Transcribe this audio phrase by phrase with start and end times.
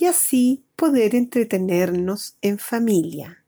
[0.00, 3.44] y así poder entretenernos en familia.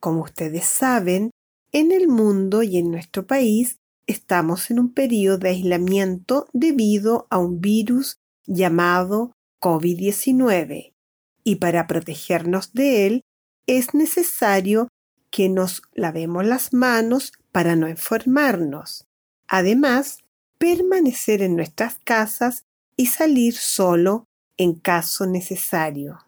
[0.00, 1.30] Como ustedes saben,
[1.72, 7.38] en el mundo y en nuestro país estamos en un periodo de aislamiento debido a
[7.38, 10.92] un virus llamado COVID-19
[11.44, 13.22] y para protegernos de él
[13.66, 14.88] es necesario
[15.30, 19.06] que nos lavemos las manos para no enfermarnos.
[19.46, 20.18] Además,
[20.58, 22.64] permanecer en nuestras casas
[22.96, 26.20] y salir solo en caso necesario.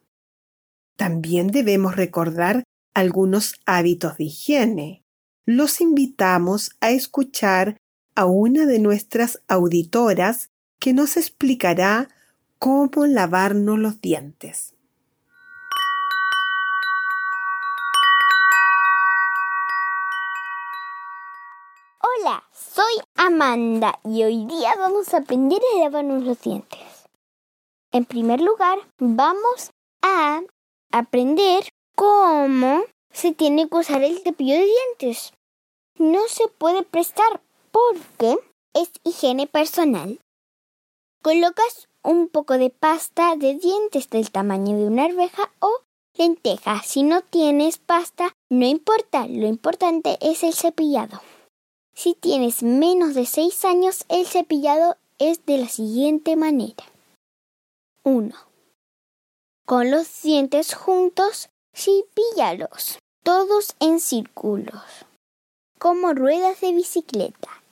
[0.96, 2.64] También debemos recordar
[2.94, 5.03] algunos hábitos de higiene.
[5.44, 7.76] Los invitamos a escuchar
[8.14, 10.48] a una de nuestras auditoras
[10.78, 12.09] que nos explicará
[12.59, 14.72] cómo lavarnos los dientes.
[22.00, 26.95] Hola, soy Amanda y hoy día vamos a aprender a lavarnos los dientes.
[27.96, 29.70] En primer lugar, vamos
[30.02, 30.42] a
[30.92, 35.32] aprender cómo se tiene que usar el cepillo de dientes.
[35.98, 37.40] No se puede prestar
[37.70, 38.36] porque
[38.74, 40.20] es higiene personal.
[41.22, 45.70] Colocas un poco de pasta de dientes del tamaño de una arveja o
[46.18, 46.82] lenteja.
[46.82, 51.22] Si no tienes pasta, no importa, lo importante es el cepillado.
[51.94, 56.84] Si tienes menos de 6 años, el cepillado es de la siguiente manera.
[58.09, 58.33] 1.
[59.67, 64.81] Con los dientes juntos, cepíllalos, todos en círculos,
[65.81, 67.65] como ruedas de bicicleta.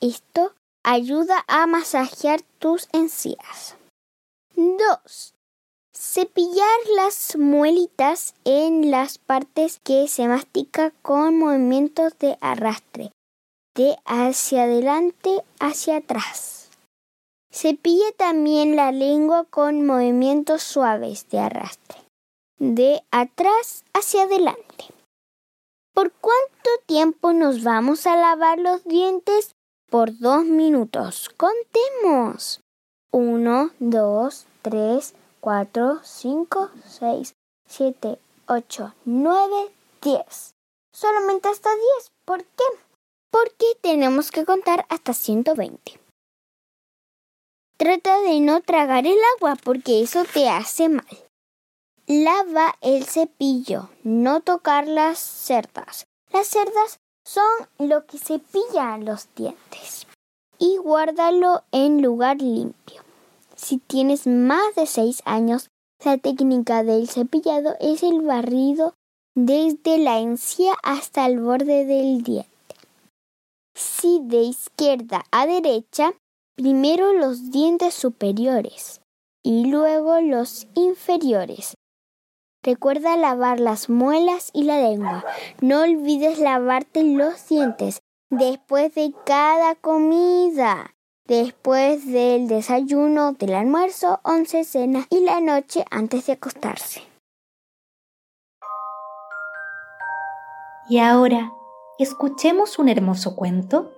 [0.00, 3.76] Esto ayuda a masajear tus encías.
[4.56, 5.34] 2.
[5.94, 13.12] Cepillar las muelitas en las partes que se mastica con movimientos de arrastre,
[13.74, 16.67] de hacia adelante hacia atrás.
[17.60, 21.98] Cepille también la lengua con movimientos suaves de arrastre,
[22.60, 24.84] de atrás hacia adelante.
[25.92, 29.56] ¿Por cuánto tiempo nos vamos a lavar los dientes?
[29.90, 31.30] Por dos minutos.
[31.36, 32.60] Contemos.
[33.10, 37.34] Uno, dos, tres, cuatro, cinco, seis,
[37.68, 40.54] siete, ocho, nueve, diez.
[40.92, 42.12] Solamente hasta diez.
[42.24, 42.64] ¿Por qué?
[43.32, 45.98] Porque tenemos que contar hasta ciento veinte.
[47.78, 51.06] Trata de no tragar el agua porque eso te hace mal.
[52.08, 56.08] Lava el cepillo, no tocar las cerdas.
[56.32, 57.44] Las cerdas son
[57.78, 60.08] lo que cepilla los dientes.
[60.58, 63.02] Y guárdalo en lugar limpio.
[63.54, 65.70] Si tienes más de 6 años,
[66.04, 68.94] la técnica del cepillado es el barrido
[69.36, 72.48] desde la encía hasta el borde del diente.
[73.76, 76.12] Si de izquierda a derecha,
[76.58, 79.00] primero los dientes superiores
[79.44, 81.76] y luego los inferiores.
[82.64, 85.24] Recuerda lavar las muelas y la lengua.
[85.60, 90.96] No olvides lavarte los dientes después de cada comida,
[91.28, 97.02] después del desayuno, del almuerzo, once, cena y la noche antes de acostarse.
[100.88, 101.52] Y ahora,
[102.00, 103.92] escuchemos un hermoso cuento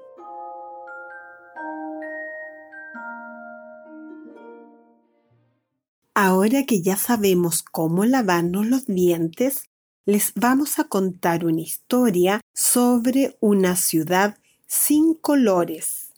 [6.22, 9.70] Ahora que ya sabemos cómo lavarnos los dientes,
[10.05, 14.37] les vamos a contar una historia sobre una ciudad
[14.67, 16.12] sin colores.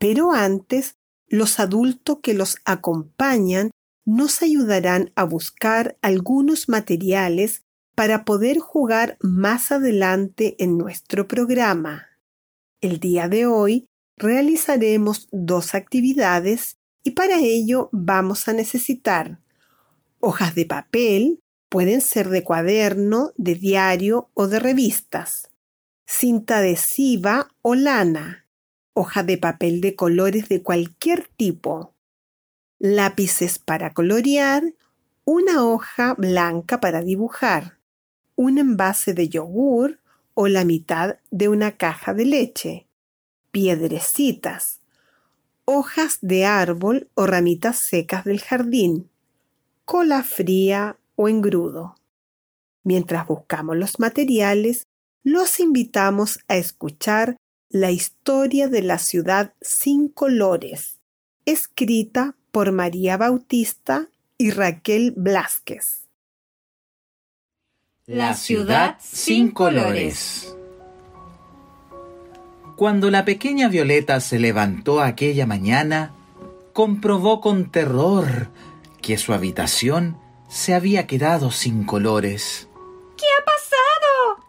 [0.00, 0.96] Pero antes,
[1.28, 3.70] los adultos que los acompañan
[4.04, 7.62] nos ayudarán a buscar algunos materiales
[7.94, 12.08] para poder jugar más adelante en nuestro programa.
[12.80, 13.86] El día de hoy
[14.16, 19.40] realizaremos dos actividades y para ello vamos a necesitar
[20.20, 25.50] hojas de papel, pueden ser de cuaderno, de diario o de revistas,
[26.06, 28.46] cinta adhesiva o lana,
[28.94, 31.94] hoja de papel de colores de cualquier tipo,
[32.78, 34.74] lápices para colorear,
[35.24, 37.78] una hoja blanca para dibujar,
[38.34, 40.00] un envase de yogur
[40.34, 42.86] o la mitad de una caja de leche,
[43.50, 44.77] piedrecitas,
[45.70, 49.10] hojas de árbol o ramitas secas del jardín,
[49.84, 51.96] cola fría o engrudo.
[52.84, 54.86] Mientras buscamos los materiales,
[55.24, 57.36] los invitamos a escuchar
[57.68, 61.00] la historia de la ciudad sin colores,
[61.44, 66.08] escrita por María Bautista y Raquel Blasquez.
[68.06, 70.57] La ciudad sin colores.
[72.78, 76.12] Cuando la pequeña Violeta se levantó aquella mañana,
[76.72, 78.52] comprobó con terror
[79.02, 80.16] que su habitación
[80.48, 82.68] se había quedado sin colores.
[83.16, 84.46] ¿Qué ha pasado?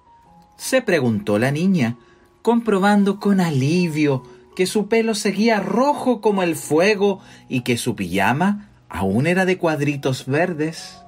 [0.58, 1.98] se preguntó la niña,
[2.44, 4.22] comprobando con alivio
[4.56, 9.58] que su pelo seguía rojo como el fuego y que su pijama aún era de
[9.58, 11.00] cuadritos verdes.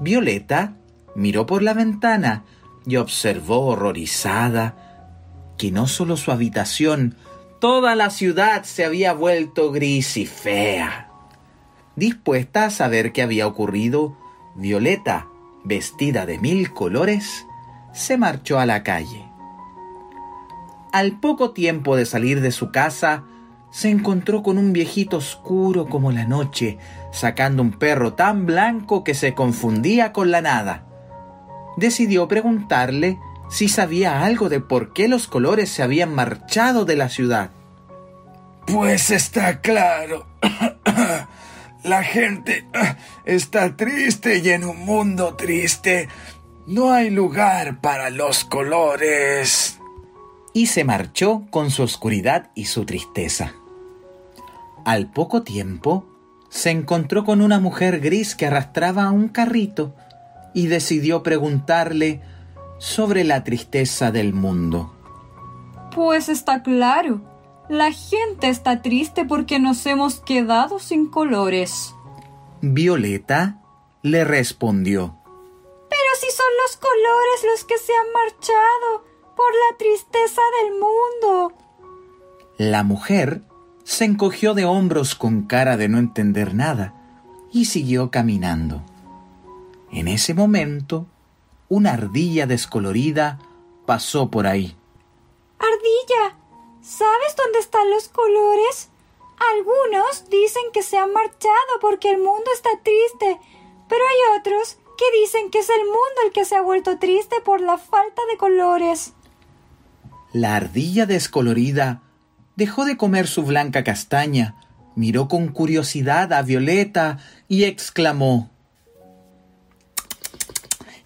[0.00, 0.74] Violeta
[1.14, 2.42] miró por la ventana
[2.88, 4.85] y observó horrorizada
[5.56, 7.16] que no solo su habitación,
[7.60, 11.10] toda la ciudad se había vuelto gris y fea.
[11.96, 14.16] Dispuesta a saber qué había ocurrido,
[14.54, 15.28] Violeta,
[15.64, 17.46] vestida de mil colores,
[17.92, 19.24] se marchó a la calle.
[20.92, 23.24] Al poco tiempo de salir de su casa,
[23.70, 26.78] se encontró con un viejito oscuro como la noche,
[27.12, 30.86] sacando un perro tan blanco que se confundía con la nada.
[31.76, 33.18] Decidió preguntarle
[33.48, 37.50] si sabía algo de por qué los colores se habían marchado de la ciudad.
[38.66, 40.26] Pues está claro.
[41.84, 42.66] La gente
[43.24, 46.08] está triste y en un mundo triste
[46.66, 49.78] no hay lugar para los colores.
[50.52, 53.52] Y se marchó con su oscuridad y su tristeza.
[54.84, 56.04] Al poco tiempo,
[56.48, 59.94] se encontró con una mujer gris que arrastraba un carrito
[60.54, 62.20] y decidió preguntarle
[62.78, 64.92] sobre la tristeza del mundo.
[65.94, 67.20] Pues está claro,
[67.68, 71.94] la gente está triste porque nos hemos quedado sin colores.
[72.60, 73.60] Violeta
[74.02, 75.16] le respondió.
[75.88, 79.04] Pero si son los colores los que se han marchado
[79.36, 81.52] por la tristeza del mundo.
[82.58, 83.42] La mujer
[83.84, 86.94] se encogió de hombros con cara de no entender nada
[87.52, 88.82] y siguió caminando.
[89.90, 91.06] En ese momento,
[91.68, 93.38] una ardilla descolorida
[93.86, 94.76] pasó por ahí.
[95.58, 96.36] Ardilla,
[96.82, 98.90] ¿sabes dónde están los colores?
[99.54, 103.38] Algunos dicen que se han marchado porque el mundo está triste,
[103.88, 107.36] pero hay otros que dicen que es el mundo el que se ha vuelto triste
[107.44, 109.12] por la falta de colores.
[110.32, 112.02] La ardilla descolorida
[112.56, 114.56] dejó de comer su blanca castaña,
[114.94, 117.18] miró con curiosidad a Violeta
[117.48, 118.50] y exclamó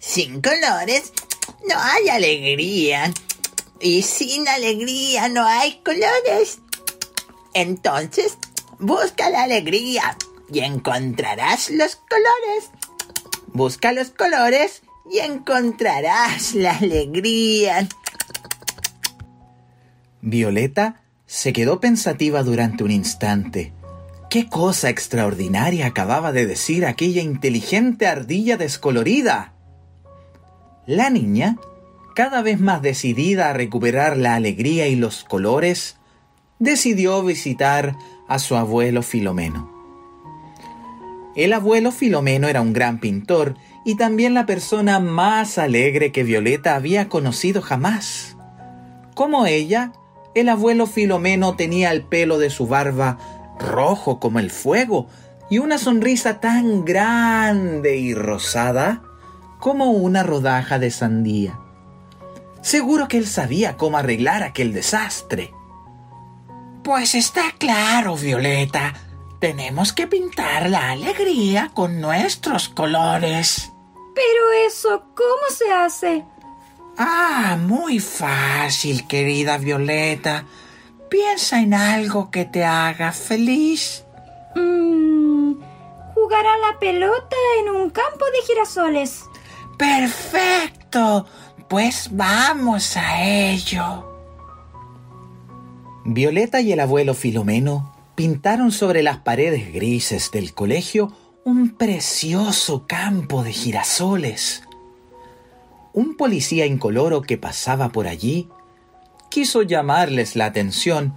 [0.01, 1.13] sin colores
[1.69, 3.13] no hay alegría.
[3.79, 6.59] Y sin alegría no hay colores.
[7.53, 8.37] Entonces,
[8.79, 10.17] busca la alegría
[10.51, 12.71] y encontrarás los colores.
[13.53, 17.87] Busca los colores y encontrarás la alegría.
[20.21, 23.73] Violeta se quedó pensativa durante un instante.
[24.29, 29.53] ¿Qué cosa extraordinaria acababa de decir aquella inteligente ardilla descolorida?
[30.87, 31.57] La niña,
[32.15, 35.97] cada vez más decidida a recuperar la alegría y los colores,
[36.57, 37.95] decidió visitar
[38.27, 39.69] a su abuelo Filomeno.
[41.35, 46.75] El abuelo Filomeno era un gran pintor y también la persona más alegre que Violeta
[46.75, 48.35] había conocido jamás.
[49.13, 49.91] Como ella,
[50.33, 53.19] el abuelo Filomeno tenía el pelo de su barba
[53.59, 55.07] rojo como el fuego
[55.51, 59.03] y una sonrisa tan grande y rosada
[59.61, 61.57] como una rodaja de sandía.
[62.61, 65.53] Seguro que él sabía cómo arreglar aquel desastre.
[66.83, 68.93] Pues está claro, Violeta.
[69.39, 73.71] Tenemos que pintar la alegría con nuestros colores.
[74.15, 76.25] Pero eso, ¿cómo se hace?
[76.97, 80.45] Ah, muy fácil, querida Violeta.
[81.07, 84.05] Piensa en algo que te haga feliz.
[84.55, 85.53] Mm,
[86.15, 89.25] jugar a la pelota en un campo de girasoles.
[89.81, 91.25] Perfecto.
[91.67, 94.05] Pues vamos a ello.
[96.05, 101.11] Violeta y el abuelo Filomeno pintaron sobre las paredes grises del colegio
[101.45, 104.61] un precioso campo de girasoles.
[105.93, 108.49] Un policía incoloro que pasaba por allí
[109.31, 111.15] quiso llamarles la atención,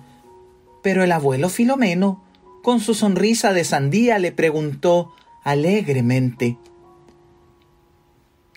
[0.83, 2.25] pero el abuelo Filomeno,
[2.63, 6.57] con su sonrisa de sandía, le preguntó alegremente,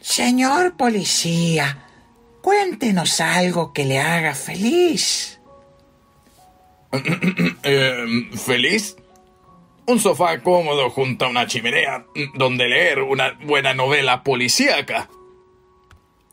[0.01, 1.85] Señor policía,
[2.41, 5.39] cuéntenos algo que le haga feliz.
[7.63, 8.95] Eh, ¿Feliz?
[9.87, 15.09] Un sofá cómodo junto a una chimenea donde leer una buena novela policíaca.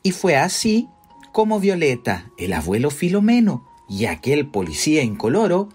[0.02, 0.88] Y fue así
[1.32, 5.68] como Violeta, el abuelo Filomeno y aquel policía incoloro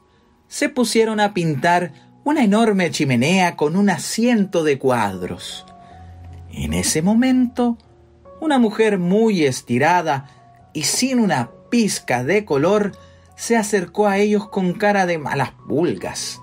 [0.48, 1.94] se pusieron a pintar
[2.24, 5.66] una enorme chimenea con un asiento de cuadros.
[6.52, 7.78] En ese momento,
[8.40, 10.28] una mujer muy estirada
[10.74, 12.94] y sin una pizca de color
[13.36, 16.42] se acercó a ellos con cara de malas pulgas.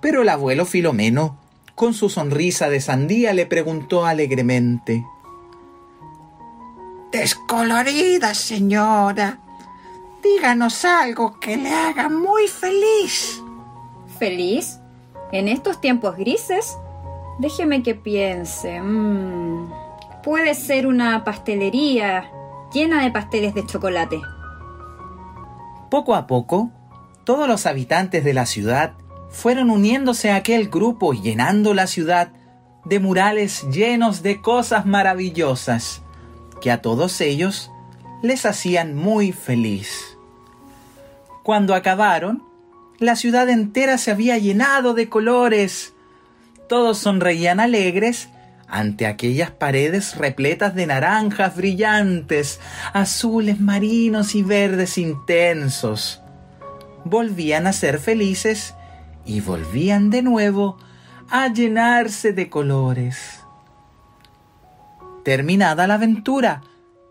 [0.00, 1.40] Pero el abuelo Filomeno,
[1.74, 5.04] con su sonrisa de sandía, le preguntó alegremente.
[7.10, 9.40] Descolorida señora,
[10.22, 13.42] díganos algo que le haga muy feliz.
[14.18, 14.78] ¿Feliz?
[15.32, 16.76] ¿En estos tiempos grises?
[17.40, 18.82] Déjeme que piense.
[18.82, 19.70] Mm,
[20.22, 22.30] puede ser una pastelería
[22.70, 24.20] llena de pasteles de chocolate.
[25.90, 26.70] Poco a poco,
[27.24, 28.92] todos los habitantes de la ciudad
[29.30, 32.30] fueron uniéndose a aquel grupo y llenando la ciudad
[32.84, 36.02] de murales llenos de cosas maravillosas
[36.60, 37.70] que a todos ellos
[38.22, 40.18] les hacían muy feliz.
[41.42, 42.44] Cuando acabaron,
[42.98, 45.94] la ciudad entera se había llenado de colores.
[46.70, 48.28] Todos sonreían alegres
[48.68, 52.60] ante aquellas paredes repletas de naranjas brillantes,
[52.92, 56.22] azules marinos y verdes intensos.
[57.04, 58.76] Volvían a ser felices
[59.26, 60.76] y volvían de nuevo
[61.28, 63.44] a llenarse de colores.
[65.24, 66.62] Terminada la aventura,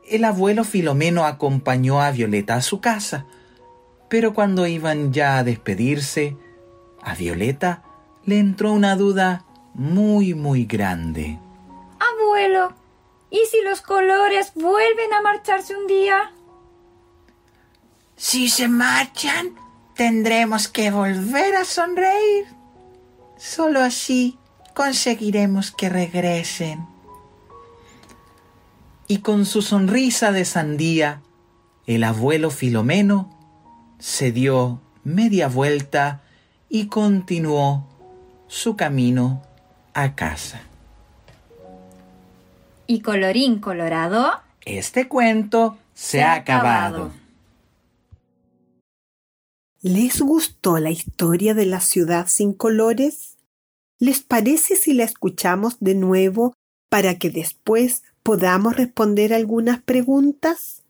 [0.08, 3.26] el abuelo Filomeno acompañó a Violeta a su casa,
[4.08, 6.38] pero cuando iban ya a despedirse,
[7.02, 7.84] a Violeta
[8.24, 11.40] le entró una duda muy, muy grande.
[12.00, 12.74] Abuelo,
[13.30, 16.32] ¿y si los colores vuelven a marcharse un día?
[18.16, 19.56] Si se marchan,
[19.96, 22.46] tendremos que volver a sonreír.
[23.38, 24.38] Solo así
[24.74, 26.86] conseguiremos que regresen.
[29.08, 31.22] Y con su sonrisa de sandía,
[31.88, 33.36] el abuelo Filomeno
[33.98, 36.22] se dio media vuelta
[36.70, 37.88] y continuó
[38.48, 39.42] su camino
[40.02, 40.62] a casa.
[42.88, 44.32] Y colorín colorado,
[44.66, 47.12] Este cuento se, ha acabado.
[49.82, 53.38] ¿Les gustó la historia de la ciudad sin colores?
[54.00, 56.54] ¿Les parece si la escuchamos de nuevo
[56.90, 60.84] para que después podamos responder algunas preguntas?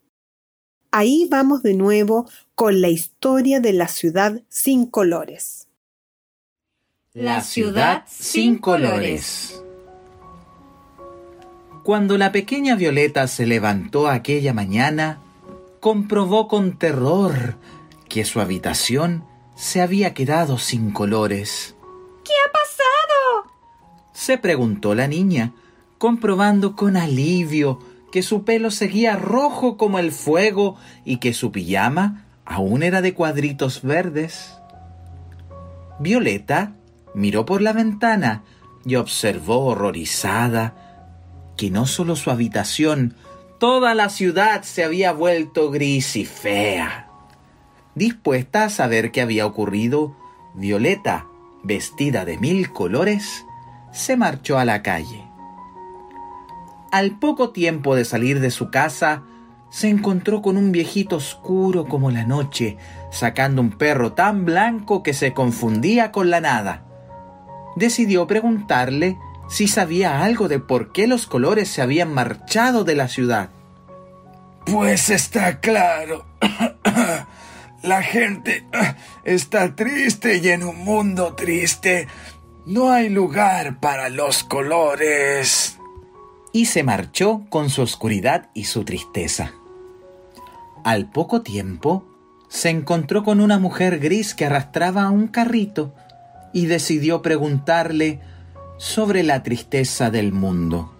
[0.90, 5.69] Ahí vamos de nuevo con la historia de la ciudad sin colores.
[7.14, 9.64] La ciudad sin colores.
[11.82, 15.18] Cuando la pequeña Violeta se levantó aquella mañana,
[15.80, 17.56] comprobó con terror
[18.08, 19.24] que su habitación
[19.56, 21.74] se había quedado sin colores.
[22.24, 23.56] ¿Qué ha pasado?
[24.12, 25.52] Se preguntó la niña,
[25.98, 27.80] comprobando con alivio
[28.12, 33.14] que su pelo seguía rojo como el fuego y que su pijama aún era de
[33.14, 34.52] cuadritos verdes.
[35.98, 36.76] Violeta
[37.14, 38.42] miró por la ventana
[38.84, 40.74] y observó horrorizada
[41.56, 43.14] que no solo su habitación,
[43.58, 47.10] toda la ciudad se había vuelto gris y fea.
[47.94, 50.16] Dispuesta a saber qué había ocurrido,
[50.54, 51.26] Violeta,
[51.62, 53.44] vestida de mil colores,
[53.92, 55.26] se marchó a la calle.
[56.90, 59.22] Al poco tiempo de salir de su casa,
[59.70, 62.76] se encontró con un viejito oscuro como la noche,
[63.12, 66.89] sacando un perro tan blanco que se confundía con la nada.
[67.80, 69.16] Decidió preguntarle
[69.48, 73.48] si sabía algo de por qué los colores se habían marchado de la ciudad.
[74.66, 76.26] Pues está claro.
[77.82, 78.66] La gente
[79.24, 82.06] está triste y en un mundo triste
[82.66, 85.78] No hay lugar para los colores.
[86.52, 89.52] Y se marchó con su oscuridad y su tristeza.
[90.84, 92.04] Al poco tiempo,
[92.50, 95.94] se encontró con una mujer gris que arrastraba un carrito
[96.52, 98.20] y decidió preguntarle
[98.78, 100.92] sobre la tristeza del mundo.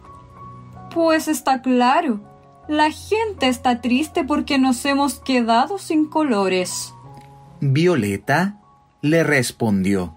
[0.93, 2.21] Pues está claro,
[2.69, 6.95] la gente está triste porque nos hemos quedado sin colores.
[7.61, 8.61] Violeta
[9.01, 10.17] le respondió.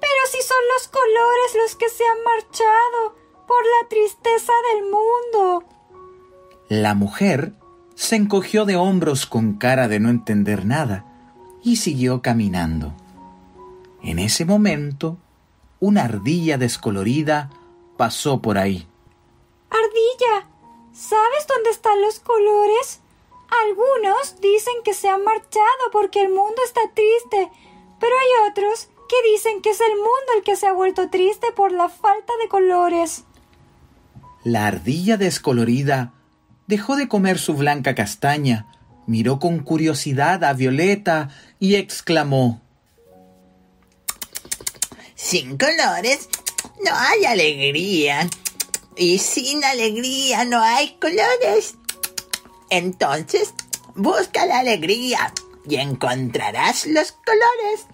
[0.00, 3.16] Pero si son los colores los que se han marchado
[3.46, 5.64] por la tristeza del mundo.
[6.68, 7.52] La mujer
[7.94, 11.04] se encogió de hombros con cara de no entender nada
[11.62, 12.94] y siguió caminando.
[14.02, 15.18] En ese momento,
[15.78, 17.50] una ardilla descolorida
[17.96, 18.86] pasó por ahí.
[19.70, 20.48] Ardilla,
[20.92, 23.00] ¿sabes dónde están los colores?
[23.64, 27.50] Algunos dicen que se han marchado porque el mundo está triste,
[28.00, 31.48] pero hay otros que dicen que es el mundo el que se ha vuelto triste
[31.54, 33.24] por la falta de colores.
[34.42, 36.12] La ardilla descolorida
[36.66, 38.66] dejó de comer su blanca castaña,
[39.06, 41.28] miró con curiosidad a Violeta
[41.60, 42.62] y exclamó
[45.22, 46.28] Sin colores
[46.84, 48.28] no hay alegría.
[48.96, 51.76] Y sin alegría no hay colores.
[52.70, 53.54] Entonces,
[53.94, 55.32] busca la alegría
[55.66, 57.86] y encontrarás los colores.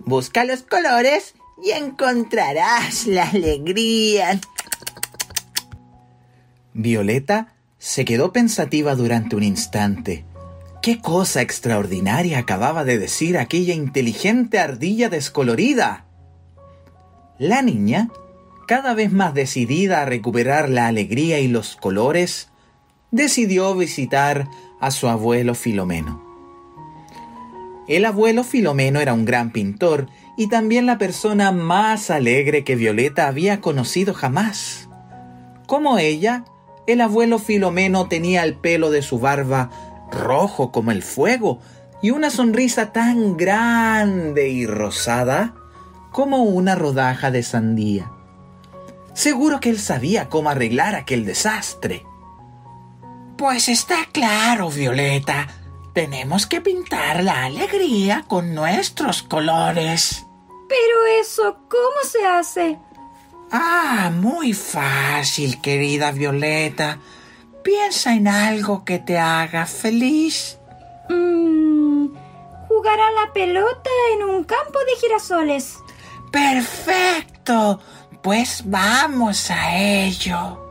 [0.00, 4.40] Busca los colores y encontrarás la alegría.
[6.74, 10.24] Violeta se quedó pensativa durante un instante.
[10.82, 16.07] ¿Qué cosa extraordinaria acababa de decir aquella inteligente ardilla descolorida?
[17.38, 18.08] La niña,
[18.66, 22.48] cada vez más decidida a recuperar la alegría y los colores,
[23.12, 24.48] decidió visitar
[24.80, 26.20] a su abuelo Filomeno.
[27.86, 33.28] El abuelo Filomeno era un gran pintor y también la persona más alegre que Violeta
[33.28, 34.88] había conocido jamás.
[35.68, 36.44] Como ella,
[36.88, 39.70] el abuelo Filomeno tenía el pelo de su barba
[40.10, 41.60] rojo como el fuego
[42.02, 45.54] y una sonrisa tan grande y rosada
[46.18, 48.10] como una rodaja de sandía.
[49.14, 52.04] Seguro que él sabía cómo arreglar aquel desastre.
[53.36, 55.46] Pues está claro, Violeta.
[55.92, 60.26] Tenemos que pintar la alegría con nuestros colores.
[60.68, 62.78] Pero eso, ¿cómo se hace?
[63.52, 66.98] Ah, muy fácil, querida Violeta.
[67.62, 70.58] Piensa en algo que te haga feliz.
[71.08, 72.08] Mm,
[72.66, 75.78] jugar a la pelota en un campo de girasoles.
[76.30, 77.80] Perfecto.
[78.22, 80.64] Pues vamos a ello.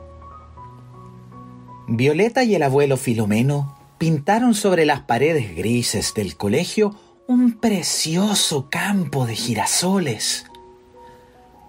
[1.88, 6.96] Violeta y el abuelo Filomeno pintaron sobre las paredes grises del colegio
[7.28, 10.46] un precioso campo de girasoles.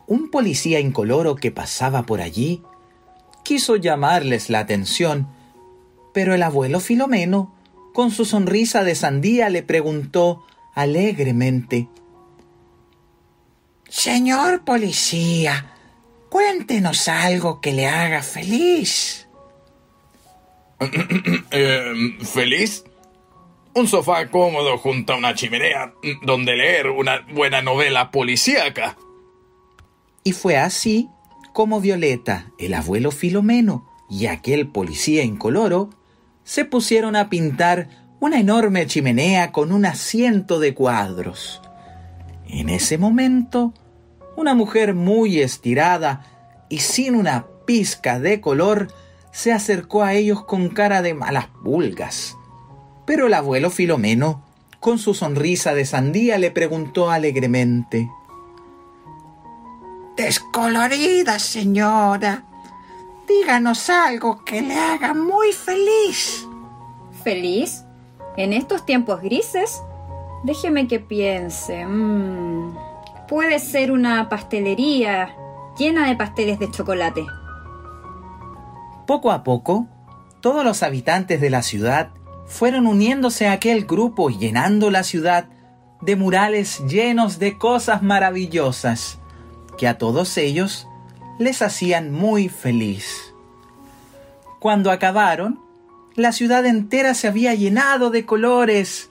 [0.07, 2.63] Un policía incoloro que pasaba por allí
[3.45, 5.29] quiso llamarles la atención,
[6.13, 7.55] pero el abuelo Filomeno,
[7.95, 11.89] con su sonrisa de sandía, le preguntó alegremente
[13.89, 15.73] Señor policía,
[16.29, 19.29] cuéntenos algo que le haga feliz.
[21.51, 22.85] Eh, ¿Feliz?
[23.75, 28.97] Un sofá cómodo junto a una chimenea donde leer una buena novela policíaca.
[30.25, 31.09] Y fue así
[31.55, 35.91] como Violeta, el abuelo Filomeno y aquel policía incoloro
[36.45, 37.89] se pusieron a pintar
[38.21, 41.63] una enorme chimenea con un asiento de cuadros.
[42.49, 43.75] En ese momento,
[44.37, 46.25] una mujer muy estirada
[46.69, 48.89] y sin una pizca de color
[49.33, 52.37] se acercó a ellos con cara de malas pulgas.
[53.05, 54.43] Pero el abuelo Filomeno,
[54.81, 58.09] con su sonrisa de sandía, le preguntó alegremente.
[60.17, 62.45] Descolorida señora,
[63.29, 66.47] díganos algo que le haga muy feliz.
[67.23, 67.85] ¿Feliz?
[68.37, 69.83] ¿En estos tiempos grises?
[70.45, 71.85] Déjeme que piense.
[71.85, 72.77] Mm,
[73.29, 75.35] puede ser una pastelería
[75.79, 77.27] llena de pasteles de chocolate.
[79.07, 79.87] Poco a poco,
[80.41, 82.11] todos los habitantes de la ciudad
[82.47, 85.49] fueron uniéndose a aquel grupo y llenando la ciudad
[86.01, 89.19] de murales llenos de cosas maravillosas
[89.77, 90.87] que a todos ellos
[91.39, 93.35] les hacían muy feliz.
[94.59, 95.61] Cuando acabaron,
[96.15, 99.11] la ciudad entera se había llenado de colores.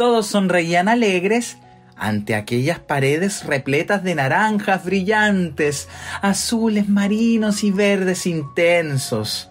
[0.00, 1.58] Todos sonreían alegres
[1.94, 5.90] ante aquellas paredes repletas de naranjas brillantes,
[6.22, 9.50] azules marinos y verdes intensos.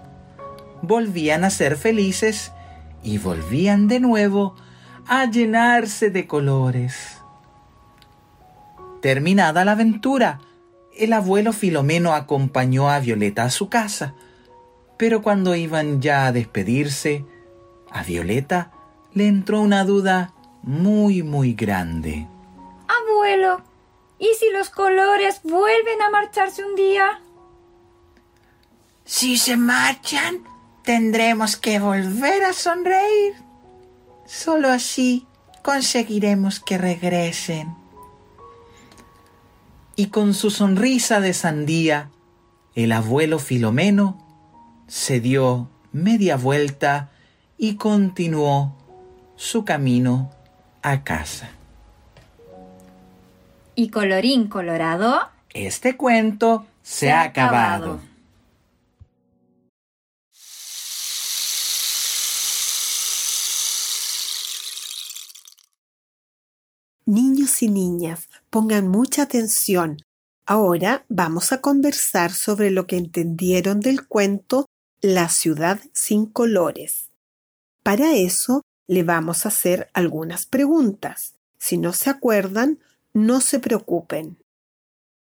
[0.81, 2.51] Volvían a ser felices
[3.03, 4.55] y volvían de nuevo
[5.05, 7.21] a llenarse de colores.
[9.03, 10.39] Terminada la aventura,
[10.97, 14.15] el abuelo Filomeno acompañó a Violeta a su casa,
[14.97, 17.23] pero cuando iban ya a despedirse,
[17.91, 18.71] a Violeta
[19.13, 22.27] le entró una duda muy, muy grande.
[22.87, 23.61] Abuelo,
[24.17, 27.21] ¿y si los colores vuelven a marcharse un día?
[29.05, 30.43] Si se marchan,
[30.83, 33.33] tendremos que volver a sonreír.
[34.25, 35.25] Solo así
[35.63, 37.75] conseguiremos que regresen.
[39.95, 42.09] Y con su sonrisa de sandía,
[42.75, 44.25] el abuelo Filomeno
[44.87, 47.11] se dio media vuelta
[47.57, 48.75] y continuó
[49.35, 50.31] su camino
[50.81, 51.49] a casa.
[53.75, 58.01] Y colorín colorado, Este cuento se, ha acabado.
[67.05, 69.97] Niños y niñas, pongan mucha atención.
[70.45, 74.67] Ahora vamos a conversar sobre lo que entendieron del cuento
[75.01, 77.09] La ciudad sin colores.
[77.81, 81.35] Para eso le vamos a hacer algunas preguntas.
[81.59, 82.79] Si no se acuerdan,
[83.13, 84.39] no se preocupen.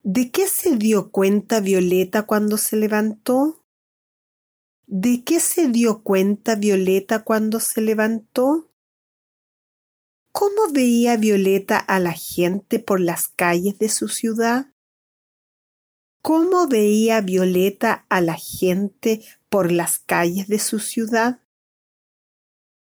[0.03, 3.65] ¿De qué se dio cuenta Violeta cuando se levantó?
[4.85, 8.71] ¿De qué se dio cuenta Violeta cuando se levantó?
[10.31, 14.67] ¿Cómo veía Violeta a la gente por las calles de su ciudad?
[16.21, 21.41] ¿Cómo veía Violeta a la gente por las calles de su ciudad?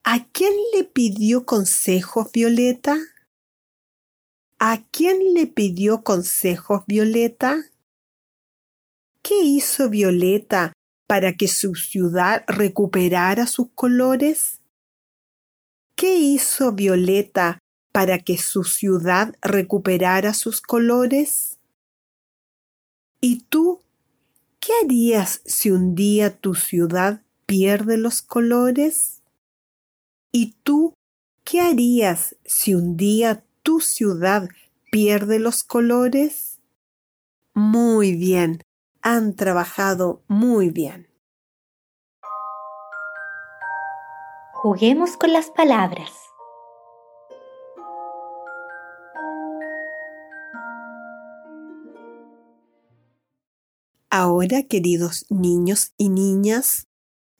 [0.04, 2.98] ¿A quién le pidió consejos Violeta?
[4.58, 7.70] ¿A quién le pidió consejos Violeta?
[9.22, 10.74] ¿Qué hizo Violeta
[11.06, 14.62] para que su ciudad recuperara sus colores?
[15.96, 17.60] ¿Qué hizo Violeta
[17.92, 21.60] para que su ciudad recuperara sus colores?
[23.22, 23.84] ¿Y tú
[24.60, 29.21] qué harías si un día tu ciudad pierde los colores?
[30.34, 30.94] ¿Y tú
[31.44, 34.48] qué harías si un día tu ciudad
[34.90, 36.60] pierde los colores?
[37.54, 38.62] Muy bien,
[39.02, 41.10] han trabajado muy bien.
[44.54, 46.12] Juguemos con las palabras.
[54.10, 56.88] Ahora, queridos niños y niñas,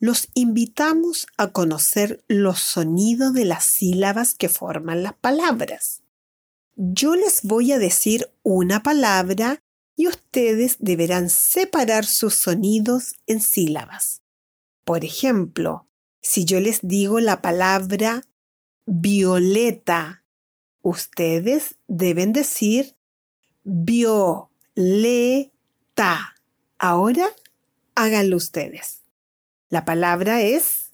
[0.02, 6.02] los invitamos a conocer los sonidos de las sílabas que forman las palabras.
[6.74, 9.62] Yo les voy a decir una palabra
[9.94, 14.22] y ustedes deberán separar sus sonidos en sílabas.
[14.84, 15.86] Por ejemplo,
[16.20, 18.24] si yo les digo la palabra
[18.86, 20.24] violeta,
[20.80, 22.96] ustedes deben decir
[23.62, 24.34] violeta.
[26.76, 27.28] Ahora
[27.94, 29.01] háganlo ustedes.
[29.72, 30.92] La palabra es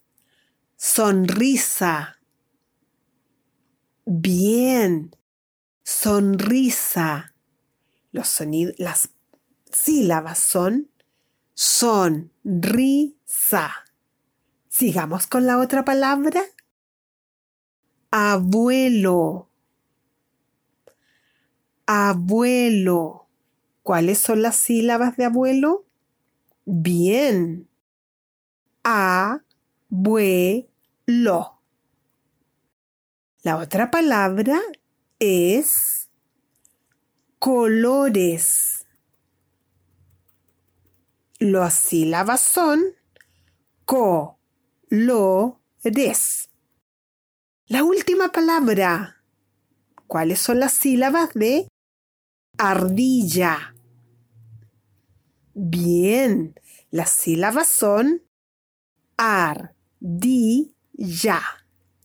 [0.77, 2.21] sonrisa.
[4.07, 5.17] Bien,
[5.83, 7.35] sonrisa.
[8.13, 8.39] Los
[8.77, 9.11] las
[9.73, 10.89] sílabas son
[11.55, 12.53] sonrisa.
[14.69, 16.45] Sigamos con la otra palabra.
[18.13, 19.51] Abuelo.
[21.85, 23.27] Abuelo.
[23.83, 25.85] ¿Cuáles son las sílabas de abuelo?
[26.65, 27.68] Bien.
[28.91, 29.45] A,
[29.91, 30.71] bue,
[31.05, 31.61] lo.
[33.43, 34.59] La otra palabra
[35.19, 36.09] es
[37.39, 38.87] colores.
[41.39, 42.83] Las sílabas son
[43.85, 44.39] co,
[44.89, 45.61] lo.
[47.67, 49.23] La última palabra.
[50.07, 51.69] ¿Cuáles son las sílabas de
[52.57, 53.75] ardilla?
[55.53, 56.59] Bien,
[56.91, 58.23] las sílabas son
[59.19, 61.43] ar, di, ya.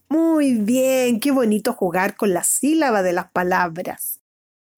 [0.10, 4.20] Muy bien, qué bonito jugar con la sílaba de las palabras.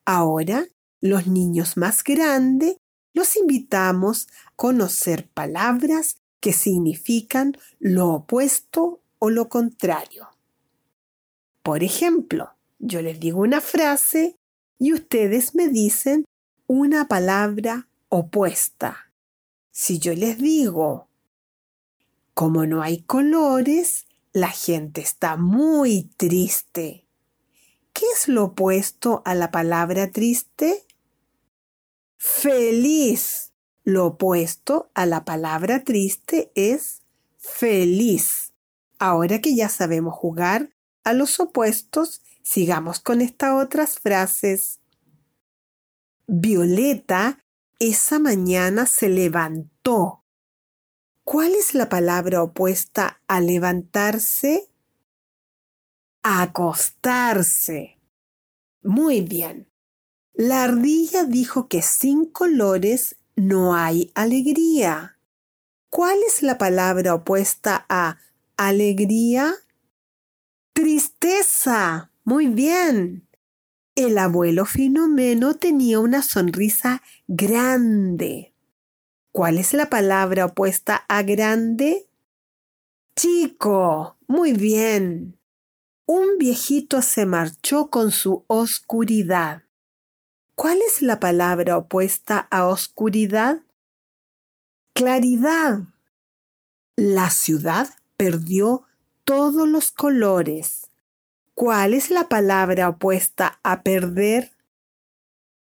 [0.06, 0.67] Ahora,
[1.02, 2.78] los niños más grandes
[3.13, 10.30] los invitamos a conocer palabras que significan lo opuesto o lo contrario.
[11.63, 14.36] Por ejemplo, yo les digo una frase
[14.78, 16.26] y ustedes me dicen
[16.67, 19.12] una palabra opuesta.
[19.71, 21.08] Si yo les digo,
[22.36, 27.08] como no hay colores, la gente está muy triste.
[27.93, 30.86] ¿Qué es lo opuesto a la palabra triste?
[32.17, 33.54] Feliz.
[33.86, 37.04] Lo opuesto a la palabra triste es
[37.38, 38.54] feliz.
[39.00, 40.71] Ahora que ya sabemos jugar
[41.06, 44.82] a los opuestos, sigamos con estas otras frases.
[46.28, 47.45] Violeta
[47.80, 50.24] esa mañana se levantó.
[51.25, 54.69] ¿Cuál es la palabra opuesta a levantarse?
[56.21, 57.99] Acostarse.
[58.83, 59.67] Muy bien.
[60.33, 65.17] La ardilla dijo que sin colores no hay alegría.
[65.89, 68.19] ¿Cuál es la palabra opuesta a
[68.55, 69.55] alegría?
[70.73, 72.11] Tristeza.
[72.23, 73.27] Muy bien.
[73.95, 78.54] El abuelo Finomeno tenía una sonrisa grande.
[79.36, 82.08] ¿Cuál es la palabra opuesta a grande?
[83.17, 84.15] Chico.
[84.28, 85.38] Muy bien.
[86.06, 89.63] Un viejito se marchó con su oscuridad.
[90.56, 93.60] ¿Cuál es la palabra opuesta a oscuridad?
[94.93, 95.80] Claridad.
[96.95, 98.86] La ciudad perdió
[99.26, 100.89] todos los colores.
[101.54, 104.54] ¿Cuál es la palabra opuesta a perder?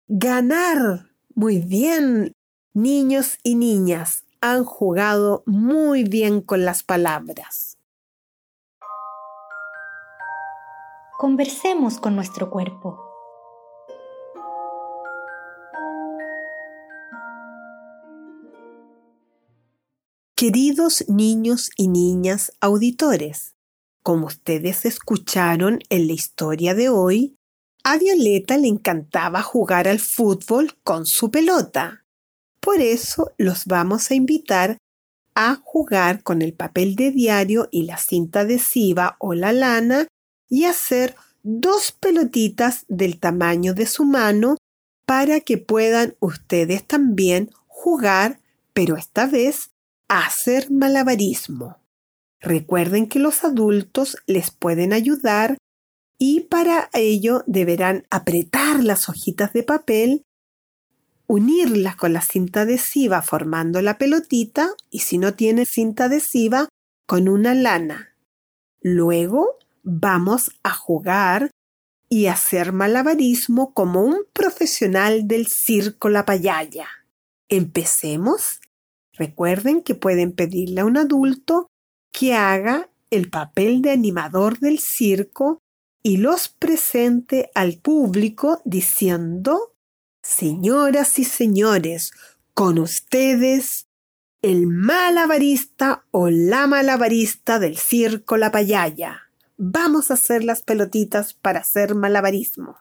[0.07, 1.11] Ganar.
[1.35, 2.34] Muy bien.
[2.77, 7.79] Niños y niñas han jugado muy bien con las palabras.
[11.17, 12.99] Conversemos con nuestro cuerpo.
[20.35, 23.55] Queridos niños y niñas auditores,
[24.03, 27.39] como ustedes escucharon en la historia de hoy,
[27.85, 32.04] a Violeta le encantaba jugar al fútbol con su pelota.
[32.65, 34.79] Por eso los vamos a invitar
[35.35, 40.07] a jugar con el papel de diario y la cinta adhesiva o la lana
[40.49, 44.57] y hacer dos pelotitas del tamaño de su mano
[45.05, 48.41] para que puedan ustedes también jugar,
[48.73, 49.71] pero esta vez
[50.09, 51.77] hacer malabarismo.
[52.41, 55.59] Recuerden que los adultos les pueden ayudar
[56.19, 60.23] y para ello deberán apretar las hojitas de papel
[61.27, 66.69] unirlas con la cinta adhesiva formando la pelotita y si no tiene cinta adhesiva
[67.07, 68.15] con una lana.
[68.81, 71.51] Luego vamos a jugar
[72.09, 76.89] y hacer malabarismo como un profesional del circo La Payaya.
[77.49, 78.61] Empecemos.
[79.13, 81.69] Recuerden que pueden pedirle a un adulto
[82.13, 85.59] que haga el papel de animador del circo
[86.03, 89.74] y los presente al público diciendo
[90.25, 92.13] Señoras y señores,
[92.55, 93.89] con ustedes
[94.41, 99.29] el malabarista o la malabarista del circo La Payaya.
[99.59, 102.79] Vamos a hacer las pelotitas para hacer malabarismo.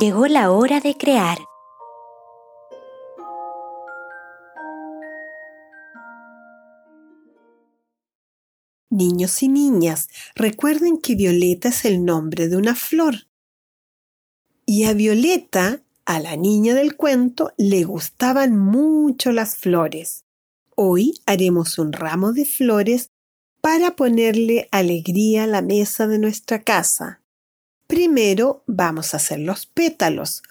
[0.00, 1.38] llegó la hora de crear.
[8.88, 13.26] Niños y niñas, recuerden que Violeta es el nombre de una flor.
[14.64, 20.24] Y a Violeta, a la niña del cuento, le gustaban mucho las flores.
[20.74, 23.10] Hoy haremos un ramo de flores
[23.60, 27.20] para ponerle alegría a la mesa de nuestra casa.
[27.90, 30.42] Primero vamos a hacer los pétalos.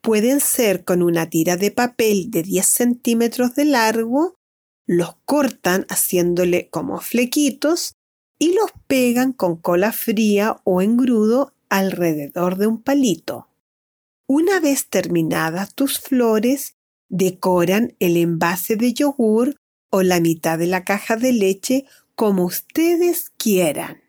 [0.00, 4.36] Pueden ser con una tira de papel de 10 centímetros de largo
[4.86, 7.96] los cortan haciéndole como flequitos
[8.38, 13.48] y los pegan con cola fría o engrudo alrededor de un palito.
[14.26, 16.76] Una vez terminadas tus flores,
[17.10, 19.56] decoran el envase de yogur
[19.90, 24.05] o la mitad de la caja de leche como ustedes quieran.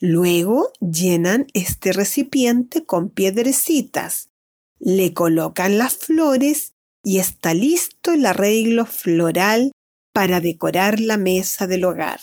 [0.00, 4.30] Luego llenan este recipiente con piedrecitas,
[4.78, 9.72] le colocan las flores y está listo el arreglo floral
[10.12, 12.20] para decorar la mesa del hogar.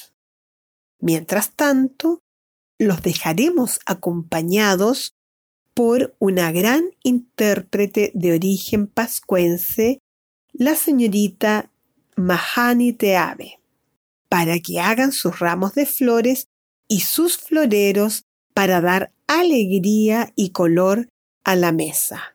[0.99, 2.19] Mientras tanto,
[2.79, 5.13] los dejaremos acompañados
[5.73, 9.99] por una gran intérprete de origen pascuense,
[10.53, 11.69] la señorita
[12.15, 13.59] Mahani Teave,
[14.29, 16.47] para que hagan sus ramos de flores
[16.87, 21.09] y sus floreros para dar alegría y color
[21.43, 22.34] a la mesa.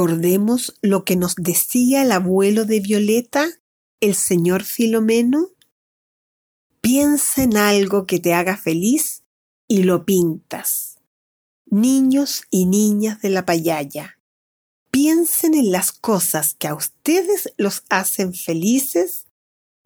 [0.00, 3.46] Recordemos lo que nos decía el abuelo de Violeta,
[4.00, 5.50] el señor Filomeno.
[6.80, 9.24] Piensa en algo que te haga feliz
[9.68, 11.00] y lo pintas.
[11.66, 14.18] Niños y niñas de la payaya,
[14.90, 19.26] piensen en las cosas que a ustedes los hacen felices,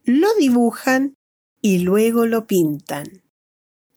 [0.04, 1.16] lo dibujan
[1.60, 3.24] y luego lo pintan.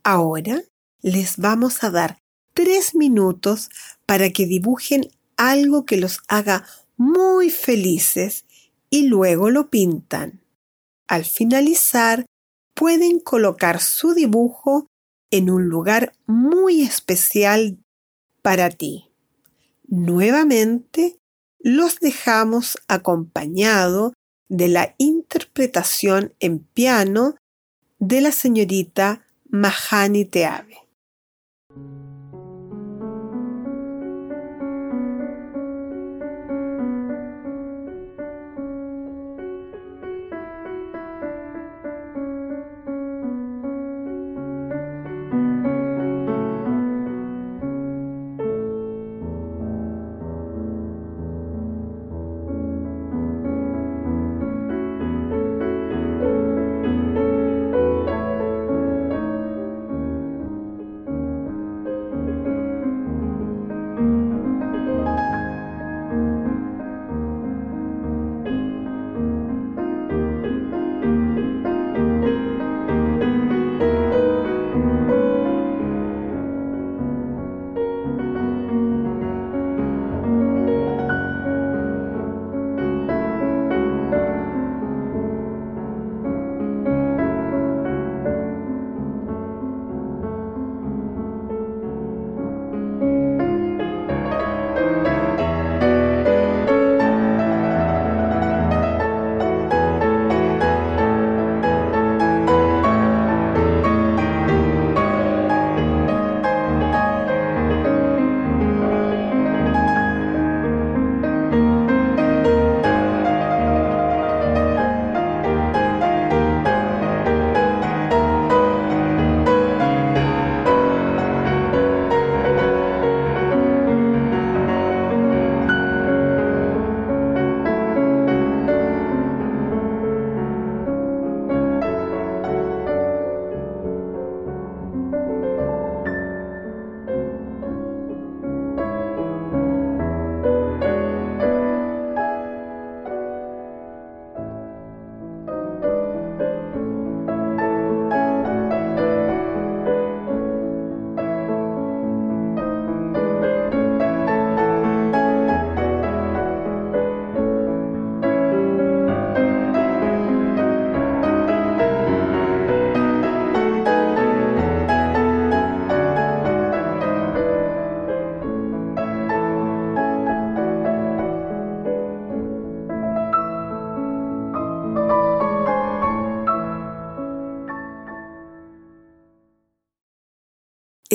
[0.04, 0.64] Ahora
[1.00, 2.18] les vamos a dar
[2.56, 3.70] tres minutos
[4.08, 6.66] para que dibujen algo que los haga
[6.98, 8.46] muy felices
[8.90, 10.42] y luego lo pintan.
[11.08, 12.26] Al finalizar,
[12.74, 14.88] pueden colocar su dibujo
[15.32, 17.78] en un lugar muy especial
[18.42, 19.10] para ti.
[19.88, 21.18] Nuevamente,
[21.60, 24.14] los dejamos acompañado
[24.50, 27.36] de la interpretación en piano
[28.00, 30.78] de la señorita Mahani Teave.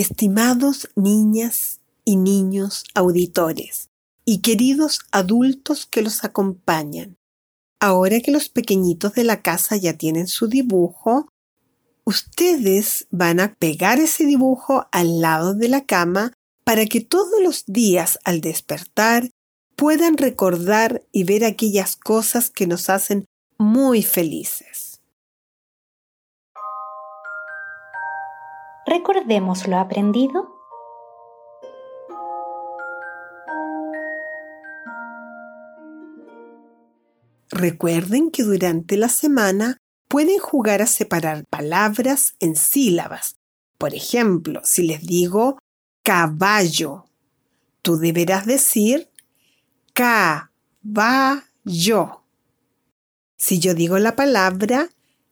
[0.03, 3.89] Estimados niñas y niños auditores
[4.25, 7.19] y queridos adultos que los acompañan,
[7.79, 11.29] ahora que los pequeñitos de la casa ya tienen su dibujo,
[12.03, 16.33] ustedes van a pegar ese dibujo al lado de la cama
[16.65, 19.31] para que todos los días al despertar
[19.77, 23.25] puedan recordar y ver aquellas cosas que nos hacen
[23.57, 24.82] muy felices.
[28.87, 30.63] Recordemos lo aprendido.
[37.51, 39.79] Recuerden que durante la semana
[40.09, 43.37] pueden jugar a separar palabras en sílabas.
[43.79, 45.59] Por ejemplo, si les digo
[46.03, 47.05] caballo,
[47.83, 49.09] tú deberás decir
[49.93, 51.45] caballo.
[53.37, 54.89] Si yo digo la palabra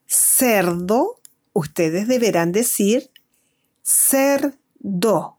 [0.07, 1.21] cerdo,
[1.53, 3.10] ustedes deberán decir
[3.91, 5.39] cerdo.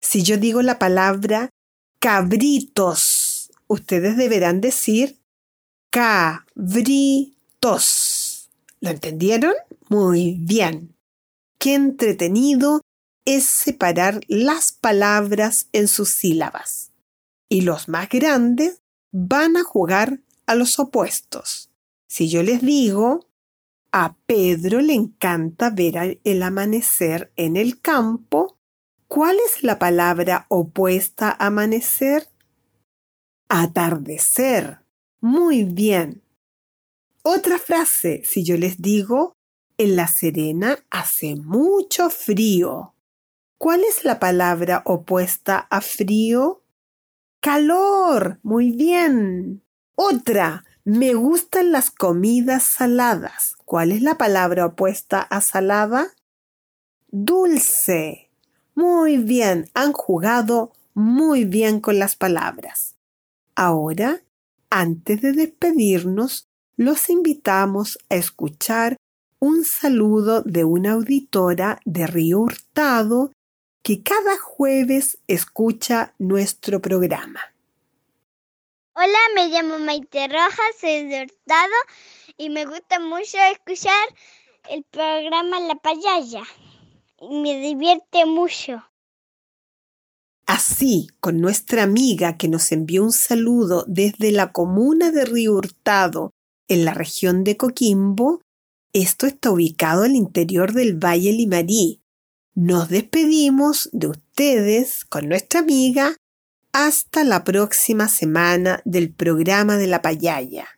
[0.00, 1.50] Si yo digo la palabra
[2.00, 5.18] cabritos, ustedes deberán decir
[5.90, 7.34] cabritos.
[8.80, 9.54] ¿Lo entendieron?
[9.88, 10.94] Muy bien.
[11.58, 12.82] Qué entretenido
[13.24, 16.92] es separar las palabras en sus sílabas.
[17.48, 21.70] Y los más grandes van a jugar a los opuestos.
[22.08, 23.27] Si yo les digo
[23.92, 28.58] a Pedro le encanta ver el amanecer en el campo.
[29.06, 32.28] ¿Cuál es la palabra opuesta a amanecer?
[33.48, 34.80] Atardecer.
[35.20, 36.22] Muy bien.
[37.22, 39.32] Otra frase, si yo les digo,
[39.78, 42.94] en La Serena hace mucho frío.
[43.58, 46.62] ¿Cuál es la palabra opuesta a frío?
[47.40, 48.38] Calor.
[48.42, 49.62] Muy bien.
[49.94, 53.57] Otra, me gustan las comidas saladas.
[53.68, 56.14] ¿Cuál es la palabra opuesta a salada?
[57.08, 58.30] Dulce.
[58.74, 62.96] Muy bien, han jugado muy bien con las palabras.
[63.54, 64.22] Ahora,
[64.70, 66.46] antes de despedirnos,
[66.78, 68.96] los invitamos a escuchar
[69.38, 73.32] un saludo de una auditora de Río Hurtado
[73.82, 77.40] que cada jueves escucha nuestro programa.
[78.94, 81.74] Hola, me llamo Maite Rojas, soy de Hurtado
[82.38, 83.92] y me gusta mucho escuchar
[84.70, 86.44] el programa La Payaya.
[87.20, 88.84] Y me divierte mucho.
[90.46, 96.30] Así, con nuestra amiga que nos envió un saludo desde la comuna de Río Hurtado,
[96.68, 98.40] en la región de Coquimbo,
[98.92, 102.00] esto está ubicado al interior del Valle Limarí.
[102.54, 106.16] Nos despedimos de ustedes con nuestra amiga
[106.72, 110.68] hasta la próxima semana del programa de la payaya.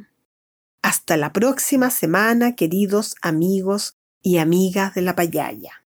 [0.80, 5.84] Hasta la próxima semana, queridos amigos y amigas de la payaya.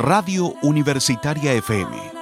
[0.00, 2.21] Radio Universitaria FM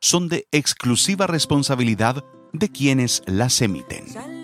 [0.00, 4.37] son de exclusiva responsabilidad de quienes las emiten.